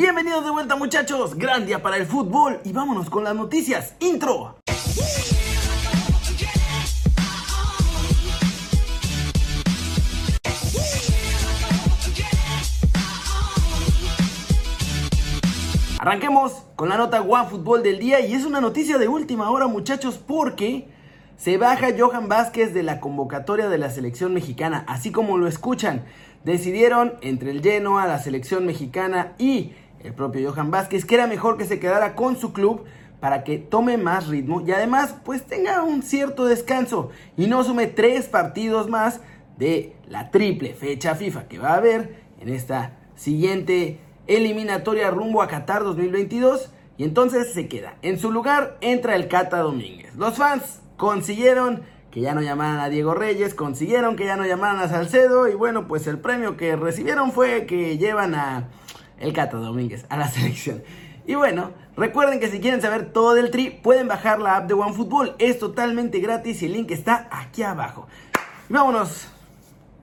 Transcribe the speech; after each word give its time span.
Bienvenidos 0.00 0.42
de 0.46 0.50
vuelta 0.50 0.76
muchachos, 0.76 1.36
gran 1.36 1.66
día 1.66 1.82
para 1.82 1.98
el 1.98 2.06
fútbol 2.06 2.58
y 2.64 2.72
vámonos 2.72 3.10
con 3.10 3.22
las 3.22 3.34
noticias. 3.34 3.96
Intro. 4.00 4.56
Arranquemos 15.98 16.62
con 16.76 16.88
la 16.88 16.96
nota 16.96 17.20
One 17.20 17.50
Fútbol 17.50 17.82
del 17.82 17.98
día 17.98 18.20
y 18.20 18.32
es 18.32 18.46
una 18.46 18.62
noticia 18.62 18.96
de 18.96 19.06
última 19.06 19.50
hora 19.50 19.66
muchachos 19.66 20.16
porque 20.16 20.88
se 21.36 21.58
baja 21.58 21.88
Johan 21.98 22.26
Vázquez 22.26 22.72
de 22.72 22.82
la 22.82 23.00
convocatoria 23.00 23.68
de 23.68 23.76
la 23.76 23.90
selección 23.90 24.32
mexicana, 24.32 24.82
así 24.88 25.12
como 25.12 25.36
lo 25.36 25.46
escuchan. 25.46 26.06
Decidieron 26.42 27.12
entre 27.20 27.50
el 27.50 27.60
Genoa, 27.60 28.06
la 28.06 28.18
selección 28.18 28.64
mexicana 28.64 29.34
y 29.38 29.74
el 30.02 30.14
propio 30.14 30.50
Johan 30.50 30.70
Vázquez 30.70 31.04
que 31.04 31.14
era 31.14 31.26
mejor 31.26 31.56
que 31.56 31.64
se 31.64 31.78
quedara 31.78 32.14
con 32.14 32.36
su 32.36 32.52
club 32.52 32.84
para 33.20 33.44
que 33.44 33.58
tome 33.58 33.98
más 33.98 34.28
ritmo 34.28 34.62
y 34.62 34.72
además 34.72 35.14
pues 35.24 35.46
tenga 35.46 35.82
un 35.82 36.02
cierto 36.02 36.46
descanso 36.46 37.10
y 37.36 37.46
no 37.46 37.62
sume 37.64 37.86
tres 37.86 38.26
partidos 38.26 38.88
más 38.88 39.20
de 39.58 39.94
la 40.08 40.30
triple 40.30 40.74
fecha 40.74 41.14
FIFA 41.14 41.48
que 41.48 41.58
va 41.58 41.70
a 41.70 41.76
haber 41.76 42.24
en 42.40 42.48
esta 42.48 42.96
siguiente 43.14 44.00
eliminatoria 44.26 45.10
rumbo 45.10 45.42
a 45.42 45.48
Qatar 45.48 45.82
2022 45.82 46.70
y 46.96 47.04
entonces 47.04 47.52
se 47.52 47.66
queda. 47.66 47.96
En 48.02 48.18
su 48.18 48.30
lugar 48.30 48.76
entra 48.80 49.16
el 49.16 49.28
Cata 49.28 49.58
Domínguez. 49.58 50.14
Los 50.16 50.36
fans 50.36 50.80
consiguieron 50.96 51.82
que 52.10 52.20
ya 52.20 52.34
no 52.34 52.42
llamaran 52.42 52.78
a 52.78 52.88
Diego 52.88 53.14
Reyes, 53.14 53.54
consiguieron 53.54 54.16
que 54.16 54.26
ya 54.26 54.36
no 54.36 54.44
llamaran 54.44 54.80
a 54.80 54.88
Salcedo 54.88 55.48
y 55.48 55.54
bueno, 55.54 55.86
pues 55.86 56.06
el 56.06 56.18
premio 56.18 56.56
que 56.56 56.76
recibieron 56.76 57.32
fue 57.32 57.66
que 57.66 57.98
llevan 57.98 58.34
a 58.34 58.68
el 59.20 59.32
Cata 59.32 59.58
Domínguez 59.58 60.04
a 60.08 60.16
la 60.16 60.28
selección. 60.30 60.82
Y 61.26 61.36
bueno, 61.36 61.70
recuerden 61.96 62.40
que 62.40 62.48
si 62.48 62.60
quieren 62.60 62.82
saber 62.82 63.12
todo 63.12 63.34
del 63.34 63.50
tri, 63.50 63.70
pueden 63.70 64.08
bajar 64.08 64.40
la 64.40 64.56
app 64.56 64.66
de 64.66 64.74
OneFootball. 64.74 65.36
Es 65.38 65.58
totalmente 65.58 66.18
gratis 66.18 66.62
y 66.62 66.66
el 66.66 66.72
link 66.72 66.90
está 66.90 67.28
aquí 67.30 67.62
abajo. 67.62 68.08
Y 68.68 68.72
vámonos 68.72 69.28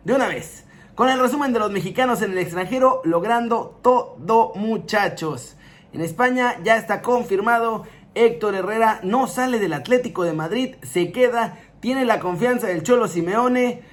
de 0.06 0.14
una 0.14 0.28
vez 0.28 0.64
con 0.96 1.10
el 1.10 1.20
resumen 1.20 1.54
de 1.54 1.60
los 1.60 1.70
mexicanos 1.70 2.22
en 2.22 2.32
el 2.32 2.38
extranjero 2.38 3.02
logrando 3.04 3.80
todo 3.84 4.54
muchachos. 4.56 5.56
En 5.94 6.02
España 6.02 6.56
ya 6.64 6.78
está 6.78 7.02
confirmado, 7.02 7.84
Héctor 8.16 8.56
Herrera 8.56 9.00
no 9.04 9.28
sale 9.28 9.60
del 9.60 9.74
Atlético 9.74 10.24
de 10.24 10.34
Madrid, 10.34 10.76
se 10.82 11.12
queda, 11.12 11.60
tiene 11.82 12.04
la 12.04 12.20
confianza 12.20 12.68
del 12.68 12.84
Cholo 12.84 13.08
Simeone. 13.08 13.84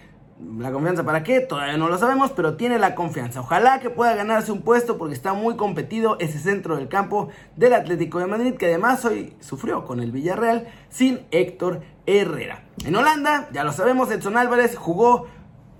La 0.58 0.72
confianza 0.72 1.04
para 1.04 1.22
qué, 1.22 1.40
todavía 1.40 1.76
no 1.76 1.88
lo 1.88 1.98
sabemos, 1.98 2.32
pero 2.32 2.56
tiene 2.56 2.78
la 2.78 2.94
confianza. 2.94 3.40
Ojalá 3.40 3.80
que 3.80 3.90
pueda 3.90 4.14
ganarse 4.14 4.52
un 4.52 4.62
puesto 4.62 4.98
porque 4.98 5.14
está 5.14 5.32
muy 5.32 5.56
competido 5.56 6.16
ese 6.20 6.38
centro 6.38 6.76
del 6.76 6.88
campo 6.88 7.28
del 7.56 7.72
Atlético 7.72 8.18
de 8.18 8.26
Madrid, 8.26 8.54
que 8.54 8.66
además 8.66 9.04
hoy 9.04 9.34
sufrió 9.40 9.84
con 9.84 10.00
el 10.00 10.12
Villarreal 10.12 10.68
sin 10.90 11.20
Héctor 11.30 11.82
Herrera. 12.06 12.64
En 12.84 12.94
Holanda, 12.94 13.48
ya 13.52 13.64
lo 13.64 13.72
sabemos, 13.72 14.10
Edson 14.10 14.36
Álvarez 14.36 14.76
jugó 14.76 15.26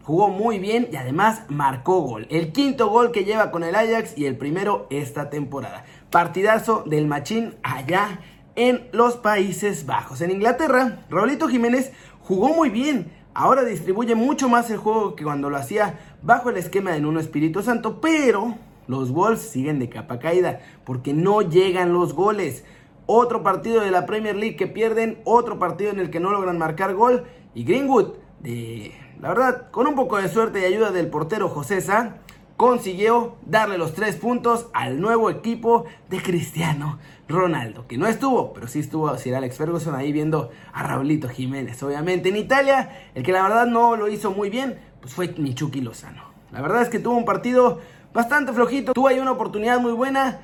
Jugó 0.05 0.29
muy 0.29 0.59
bien 0.59 0.89
y 0.93 0.97
además 0.97 1.45
marcó 1.49 2.01
gol. 2.01 2.27
El 2.29 2.53
quinto 2.53 2.91
gol 2.91 3.11
que 3.11 3.25
lleva 3.25 3.51
con 3.51 3.65
el 3.65 3.75
Ajax 3.75 4.19
y 4.19 4.27
el 4.27 4.37
primero 4.37 4.87
esta 4.91 5.31
temporada. 5.31 5.87
Partidazo 6.11 6.85
del 6.87 7.07
Machín 7.07 7.55
allá 7.63 8.21
en 8.55 8.87
los 8.93 9.17
Países 9.17 9.87
Bajos. 9.87 10.21
En 10.21 10.31
Inglaterra, 10.31 10.99
Raulito 11.09 11.49
Jiménez 11.49 11.93
jugó 12.21 12.51
muy 12.51 12.69
bien. 12.69 13.11
Ahora 13.35 13.65
distribuye 13.65 14.15
mucho 14.15 14.49
más 14.49 14.71
el 14.71 14.77
juego 14.77 15.17
que 15.17 15.25
cuando 15.25 15.51
lo 15.51 15.57
hacía 15.57 15.99
bajo 16.23 16.51
el 16.51 16.57
esquema 16.57 16.93
de 16.93 17.01
Nuno 17.01 17.19
Espíritu 17.19 17.63
Santo, 17.65 18.01
pero 18.01 18.55
los 18.87 19.11
Wolves 19.11 19.43
siguen 19.43 19.81
de 19.81 19.89
capa 19.89 20.21
caída 20.21 20.61
porque 20.85 21.13
no 21.13 21.43
llegan 21.43 21.93
los 21.93 22.15
goles. 22.15 22.65
Otro 23.07 23.43
partido 23.43 23.81
de 23.81 23.91
la 23.91 24.07
Premier 24.07 24.37
League 24.37 24.55
que 24.55 24.69
pierden, 24.69 25.19
otro 25.25 25.59
partido 25.59 25.91
en 25.91 25.99
el 25.99 26.11
que 26.11 26.21
no 26.21 26.31
logran 26.31 26.59
marcar 26.59 26.95
gol 26.95 27.25
y 27.57 27.65
Greenwood 27.65 28.15
de 28.39 28.93
la 29.21 29.31
verdad, 29.31 29.71
con 29.71 29.87
un 29.87 29.95
poco 29.95 30.19
de 30.19 30.29
suerte 30.29 30.61
y 30.61 30.65
ayuda 30.65 30.91
del 30.91 31.09
portero 31.09 31.49
José 31.49 31.81
Sá, 31.81 32.19
consiguió 32.57 33.37
darle 33.47 33.79
los 33.79 33.95
tres 33.95 34.17
puntos 34.17 34.67
al 34.73 35.01
nuevo 35.01 35.31
equipo 35.31 35.87
de 36.09 36.23
Cristiano 36.23 36.99
Ronaldo, 37.29 37.87
que 37.87 37.99
no 37.99 38.07
estuvo, 38.07 38.53
pero 38.53 38.69
sí 38.69 38.81
estuvo 38.81 39.17
Sir 39.17 39.35
Alex 39.35 39.57
Ferguson 39.57 39.95
ahí 39.95 40.13
viendo 40.13 40.51
a 40.73 40.83
Raulito 40.83 41.29
Jiménez. 41.29 41.83
Obviamente 41.83 42.29
en 42.29 42.37
Italia, 42.37 43.09
el 43.15 43.23
que 43.23 43.33
la 43.33 43.43
verdad 43.43 43.67
no 43.67 43.97
lo 43.97 44.09
hizo 44.09 44.31
muy 44.31 44.51
bien, 44.51 44.79
pues 45.01 45.15
fue 45.15 45.35
Michuki 45.37 45.81
Lozano. 45.81 46.23
La 46.53 46.61
verdad 46.61 46.83
es 46.83 46.89
que 46.89 46.99
tuvo 46.99 47.17
un 47.17 47.25
partido 47.25 47.81
bastante 48.13 48.53
flojito, 48.53 48.93
tuvo 48.93 49.09
ahí 49.09 49.19
una 49.19 49.33
oportunidad 49.33 49.81
muy 49.81 49.93
buena, 49.93 50.41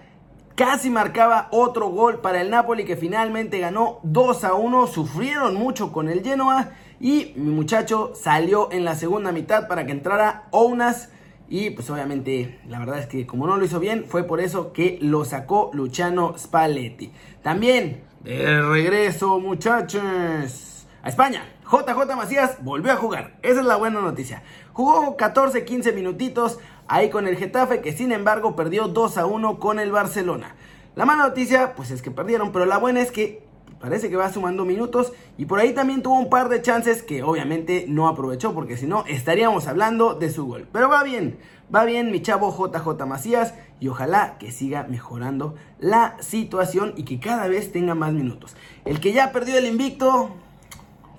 casi 0.57 0.91
marcaba 0.91 1.49
otro 1.53 1.89
gol 1.89 2.21
para 2.21 2.41
el 2.41 2.51
Napoli 2.51 2.85
que 2.85 2.97
finalmente 2.97 3.61
ganó 3.61 4.01
2 4.03 4.45
a 4.45 4.55
1, 4.55 4.87
sufrieron 4.89 5.55
mucho 5.55 5.93
con 5.93 6.09
el 6.09 6.25
Genoa 6.25 6.71
y 6.99 7.33
mi 7.37 7.53
muchacho 7.53 8.13
salió 8.15 8.73
en 8.73 8.85
la 8.85 8.97
segunda 8.97 9.33
mitad 9.33 9.69
para 9.69 9.87
que 9.87 9.93
entrara 9.93 10.49
Ounas. 10.51 11.11
Y 11.51 11.71
pues 11.71 11.91
obviamente 11.91 12.61
la 12.69 12.79
verdad 12.79 13.01
es 13.01 13.07
que 13.07 13.27
como 13.27 13.47
no 13.49 13.57
lo 13.57 13.65
hizo 13.65 13.81
bien, 13.81 14.05
fue 14.09 14.23
por 14.23 14.41
eso 14.41 14.73
que 14.73 14.99
lo 15.03 15.25
sacó 15.25 15.71
Luciano 15.75 16.39
Spalletti. 16.39 17.13
También, 17.43 18.05
de 18.23 18.63
regreso 18.63 19.41
muchachos, 19.41 20.87
a 21.03 21.09
España. 21.09 21.43
JJ 21.69 22.17
Macías 22.17 22.63
volvió 22.63 22.93
a 22.93 22.97
jugar. 22.97 23.37
Esa 23.43 23.61
es 23.61 23.67
la 23.67 23.77
buena 23.77 24.01
noticia. 24.01 24.45
Jugó 24.73 25.17
14-15 25.17 25.93
minutitos 25.93 26.61
ahí 26.87 27.11
con 27.11 27.27
el 27.27 27.37
Getafe, 27.37 27.81
que 27.81 27.93
sin 27.93 28.13
embargo 28.13 28.55
perdió 28.55 28.87
2 28.87 29.19
a 29.19 29.27
1 29.27 29.59
con 29.59 29.81
el 29.81 29.91
Barcelona. 29.91 30.55
La 30.95 31.05
mala 31.05 31.25
noticia, 31.25 31.75
pues 31.75 31.91
es 31.91 32.01
que 32.01 32.13
perdieron, 32.13 32.53
pero 32.53 32.65
la 32.65 32.79
buena 32.79 33.01
es 33.01 33.11
que 33.11 33.43
Parece 33.81 34.11
que 34.11 34.17
va 34.17 34.31
sumando 34.31 34.67
minutos 34.67 35.15
y 35.39 35.47
por 35.47 35.59
ahí 35.59 35.73
también 35.73 36.03
tuvo 36.03 36.19
un 36.19 36.29
par 36.29 36.51
de 36.51 36.61
chances 36.61 37.03
que 37.03 37.23
obviamente 37.23 37.87
no 37.89 38.09
aprovechó 38.09 38.53
porque 38.53 38.77
si 38.77 38.87
no 38.87 39.07
estaríamos 39.07 39.67
hablando 39.69 40.13
de 40.13 40.31
su 40.31 40.47
gol. 40.47 40.69
Pero 40.71 40.91
va 40.91 41.03
bien, 41.03 41.39
va 41.75 41.87
bien 41.87 42.11
mi 42.11 42.21
chavo 42.21 42.55
JJ 42.55 43.07
Macías 43.07 43.55
y 43.81 43.89
ojalá 43.89 44.37
que 44.39 44.53
siga 44.53 44.85
mejorando 44.85 45.55
la 45.79 46.19
situación 46.21 46.93
y 46.99 47.05
que 47.05 47.21
cada 47.21 47.49
vez 47.49 47.73
tenga 47.73 47.95
más 47.95 48.13
minutos. 48.13 48.55
El 48.85 49.01
que 49.01 49.15
ya 49.15 49.33
perdió 49.33 49.57
el 49.57 49.65
invicto 49.65 50.29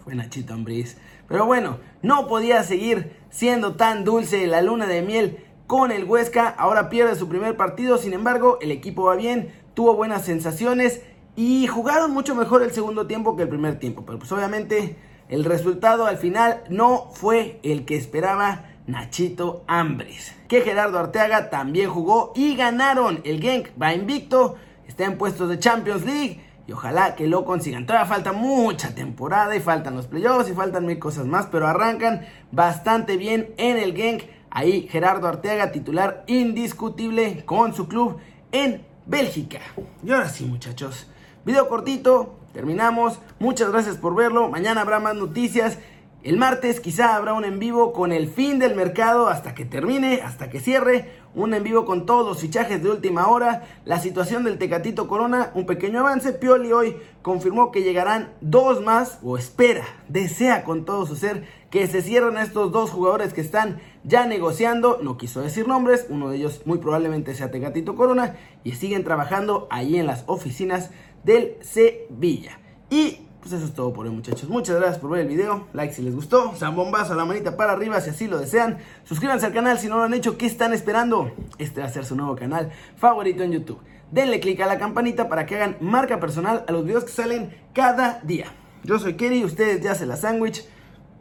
fue 0.04 0.14
Nachito 0.14 0.54
Ambriz. 0.54 0.98
Pero 1.28 1.48
bueno, 1.48 1.80
no 2.04 2.28
podía 2.28 2.62
seguir 2.62 3.16
siendo 3.32 3.76
tan 3.76 4.04
dulce 4.04 4.46
la 4.46 4.62
luna 4.62 4.86
de 4.86 5.02
miel 5.02 5.44
con 5.66 5.92
el 5.92 6.04
Huesca. 6.04 6.48
Ahora 6.48 6.90
pierde 6.90 7.16
su 7.16 7.28
primer 7.28 7.58
partido, 7.58 7.98
sin 7.98 8.14
embargo 8.14 8.60
el 8.62 8.70
equipo 8.70 9.06
va 9.06 9.16
bien, 9.16 9.52
tuvo 9.74 9.96
buenas 9.96 10.26
sensaciones 10.26 11.02
y 11.36 11.68
jugaron 11.68 12.12
mucho 12.12 12.36
mejor 12.36 12.64
el 12.64 12.72
segundo 12.72 13.08
tiempo 13.08 13.36
que 13.36 13.44
el 13.44 13.50
primer 13.50 13.80
tiempo. 13.80 14.04
Pero 14.06 14.20
pues 14.20 14.32
obviamente 14.32 14.98
el 15.30 15.46
resultado 15.46 16.06
al 16.06 16.18
final 16.18 16.64
no 16.70 17.10
fue 17.14 17.60
el 17.64 17.86
que 17.86 17.96
esperaba 17.96 18.66
Nachito 18.88 19.64
Ambres. 19.68 20.36
Que 20.48 20.62
Gerardo 20.62 21.00
Arteaga 21.00 21.50
también 21.50 21.90
jugó 21.90 22.34
y 22.36 22.56
ganaron. 22.56 23.22
El 23.24 23.42
Genk 23.42 23.70
va 23.82 23.94
invicto, 23.94 24.56
está 24.88 25.06
en 25.06 25.18
puestos 25.18 25.50
de 25.50 25.60
Champions 25.60 26.06
League. 26.06 26.42
Y 26.68 26.74
ojalá 26.74 27.16
que 27.16 27.28
lo 27.28 27.44
consigan. 27.46 27.86
Todavía 27.86 28.08
falta 28.08 28.34
mucha 28.34 28.94
temporada 28.94 29.56
y 29.56 29.62
faltan 29.62 29.96
los 29.96 30.08
playoffs 30.08 30.50
y 30.50 30.54
faltan 30.54 30.86
mil 30.86 31.00
cosas 31.00 31.26
más. 31.26 31.48
Pero 31.48 31.68
arrancan 31.68 32.26
bastante 32.52 33.18
bien 33.18 33.54
en 33.58 33.78
el 33.78 33.96
Genk. 33.96 34.24
Ahí 34.50 34.88
Gerardo 34.90 35.28
Arteaga, 35.28 35.72
titular 35.72 36.26
indiscutible 36.28 37.46
con 37.46 37.74
su 37.74 37.88
club 37.88 38.18
en 38.52 38.86
Bélgica. 39.06 39.60
Y 40.04 40.12
ahora 40.12 40.28
sí, 40.28 40.46
muchachos. 40.46 41.08
Video 41.44 41.68
cortito, 41.68 42.36
terminamos. 42.54 43.18
Muchas 43.40 43.72
gracias 43.72 43.98
por 43.98 44.14
verlo. 44.16 44.48
Mañana 44.50 44.82
habrá 44.82 45.00
más 45.00 45.16
noticias. 45.16 45.80
El 46.24 46.38
martes 46.38 46.80
quizá 46.80 47.16
habrá 47.16 47.34
un 47.34 47.46
en 47.46 47.58
vivo 47.58 47.94
con 47.94 48.12
el 48.12 48.30
fin 48.30 48.60
del 48.60 48.76
mercado 48.76 49.28
hasta 49.28 49.56
que 49.56 49.66
termine, 49.66 50.22
hasta 50.22 50.52
que 50.52 50.60
cierre. 50.60 51.20
Un 51.34 51.56
en 51.56 51.64
vivo 51.64 51.84
con 51.84 52.06
todos 52.06 52.28
los 52.28 52.40
fichajes 52.40 52.84
de 52.84 52.92
última 52.92 53.28
hora. 53.28 53.64
La 53.86 54.00
situación 54.00 54.44
del 54.44 54.60
Tecatito 54.60 55.08
Corona, 55.08 55.50
un 55.56 55.66
pequeño 55.66 56.02
avance. 56.02 56.34
Pioli 56.34 56.74
hoy 56.74 56.96
confirmó 57.24 57.72
que 57.72 57.82
llegarán 57.82 58.34
dos 58.40 58.84
más, 58.84 59.18
o 59.24 59.36
espera, 59.36 59.84
desea 60.10 60.64
con 60.64 60.86
todo 60.86 61.08
su 61.08 61.16
ser 61.16 61.48
que 61.72 61.88
se 61.88 62.04
cierren 62.04 62.38
estos 62.38 62.72
dos 62.72 62.92
jugadores 62.92 63.34
que 63.34 63.42
están 63.42 63.82
ya 64.04 64.28
negociando. 64.28 65.00
No 65.02 65.18
quiso 65.18 65.42
decir 65.42 65.68
nombres, 65.68 66.06
uno 66.10 66.30
de 66.30 66.38
ellos 66.38 66.62
muy 66.66 66.78
probablemente 66.78 67.34
sea 67.34 67.50
Tecatito 67.50 67.96
Corona. 67.96 68.36
Y 68.64 68.74
siguen 68.74 69.04
trabajando 69.04 69.68
ahí 69.72 69.98
en 69.98 70.06
las 70.06 70.24
oficinas 70.28 70.92
del 71.24 71.56
Sevilla. 71.62 72.60
Y 72.92 73.22
pues 73.42 73.54
eso 73.54 73.66
es 73.66 73.74
todo 73.74 73.92
por 73.92 74.06
hoy 74.06 74.12
muchachos. 74.12 74.48
Muchas 74.48 74.76
gracias 74.76 75.00
por 75.00 75.10
ver 75.10 75.22
el 75.22 75.28
video. 75.28 75.68
Like 75.74 75.94
si 75.94 76.04
les 76.04 76.16
gustó. 76.16 76.54
Zambombazo 76.56 77.14
a 77.14 77.16
la 77.16 77.26
manita 77.26 77.58
para 77.58 77.74
arriba 77.74 78.00
si 78.00 78.12
así 78.12 78.28
lo 78.28 78.40
desean. 78.40 78.78
Suscríbanse 79.04 79.48
al 79.48 79.54
canal 79.54 79.80
si 79.80 79.88
no 79.88 79.98
lo 79.98 80.04
han 80.04 80.14
hecho. 80.14 80.38
¿Qué 80.38 80.46
están 80.46 80.74
esperando? 80.74 81.32
Este 81.58 81.82
va 81.82 81.88
a 81.88 81.90
ser 81.90 82.06
su 82.06 82.16
nuevo 82.16 82.36
canal 82.36 82.72
favorito 82.98 83.42
en 83.44 83.54
YouTube. 83.54 83.80
Denle 84.12 84.40
click 84.40 84.60
a 84.62 84.68
la 84.68 84.78
campanita 84.78 85.28
para 85.28 85.46
que 85.46 85.56
hagan 85.56 85.78
marca 85.82 86.20
personal 86.20 86.64
a 86.68 86.72
los 86.72 86.86
videos 86.86 87.04
que 87.04 87.12
salen 87.12 87.56
cada 87.74 88.20
día. 88.22 88.46
Yo 88.84 89.00
soy 89.00 89.16
Kerry, 89.16 89.44
ustedes 89.44 89.82
ya 89.82 89.96
se 89.96 90.06
la 90.06 90.18
sándwich. 90.18 90.64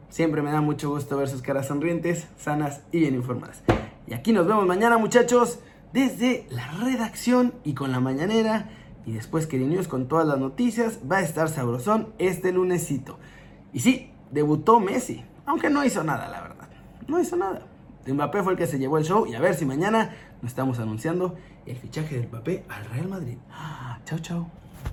Siempre 0.09 0.41
me 0.41 0.51
da 0.51 0.61
mucho 0.61 0.89
gusto 0.89 1.17
ver 1.17 1.27
sus 1.27 1.41
caras 1.41 1.67
sonrientes, 1.67 2.27
sanas 2.37 2.81
y 2.91 2.99
bien 2.99 3.15
informadas. 3.15 3.63
Y 4.07 4.13
aquí 4.13 4.31
nos 4.31 4.45
vemos 4.45 4.67
mañana 4.67 4.97
muchachos. 4.97 5.59
desde 5.93 6.45
la 6.49 6.71
redacción 6.83 7.53
y 7.63 7.73
con 7.73 7.91
la 7.91 7.99
mañanera. 7.99 8.69
Y 9.05 9.13
después 9.13 9.47
que 9.47 9.57
News 9.57 9.87
con 9.87 10.07
todas 10.07 10.27
las 10.27 10.39
noticias. 10.39 10.99
Va 11.09 11.17
a 11.17 11.21
estar 11.21 11.49
sabrosón 11.49 12.13
este 12.17 12.51
lunesito. 12.51 13.17
Y 13.73 13.79
sí, 13.79 14.11
debutó 14.31 14.79
Messi. 14.79 15.25
Aunque 15.45 15.69
no 15.69 15.83
hizo 15.83 16.03
nada, 16.03 16.27
la 16.29 16.41
verdad. 16.41 16.69
No 17.07 17.19
hizo 17.19 17.35
nada. 17.35 17.67
Mbappé 18.07 18.43
fue 18.43 18.53
el 18.53 18.57
que 18.57 18.67
se 18.67 18.79
llevó 18.79 18.97
el 18.97 19.03
show. 19.03 19.25
Y 19.25 19.35
a 19.35 19.39
ver 19.39 19.55
si 19.55 19.65
mañana 19.65 20.15
nos 20.41 20.51
estamos 20.51 20.79
anunciando 20.79 21.35
el 21.65 21.77
fichaje 21.77 22.15
del 22.15 22.27
Mbappé 22.27 22.65
al 22.69 22.85
Real 22.85 23.07
Madrid. 23.07 23.37
chao, 24.05 24.19
chao. 24.19 24.60